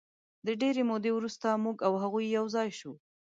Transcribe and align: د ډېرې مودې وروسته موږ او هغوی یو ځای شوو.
د 0.45 0.47
ډېرې 0.61 0.83
مودې 0.89 1.11
وروسته 1.13 1.47
موږ 1.63 1.77
او 1.87 1.93
هغوی 2.03 2.25
یو 2.37 2.45
ځای 2.55 2.69
شوو. 2.79 2.95